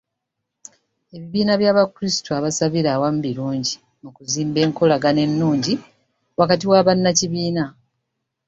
[1.15, 5.73] Ebibiina by'Abakirisitu abasabira awamu birungi mu kuzimba enkolagana ennungi
[6.39, 7.63] wakati wa bannakibiina.